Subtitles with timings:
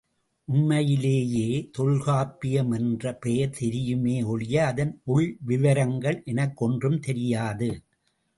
[0.47, 1.49] உண்மையிலேயே
[1.71, 7.69] தொல்காப்பியம் என்ற பெயர் தெரியுமே ஒழிய அதன் உள்விவரங்கள் எனக்கொன்றும் தெரியாது.